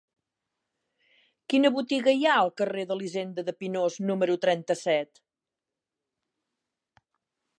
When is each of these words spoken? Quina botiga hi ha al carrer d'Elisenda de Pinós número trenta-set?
Quina 1.53 1.69
botiga 1.75 2.13
hi 2.19 2.25
ha 2.29 2.37
al 2.45 2.49
carrer 2.61 2.87
d'Elisenda 2.91 3.45
de 3.51 3.55
Pinós 3.61 3.99
número 4.11 4.37
trenta-set? 4.47 5.25